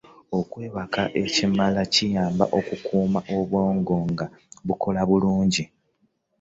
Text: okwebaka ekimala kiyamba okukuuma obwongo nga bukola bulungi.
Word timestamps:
okwebaka 0.39 1.01
ekimala 1.23 1.81
kiyamba 1.93 2.45
okukuuma 2.57 3.19
obwongo 3.37 3.95
nga 4.11 4.25
bukola 4.67 5.01
bulungi. 5.09 5.63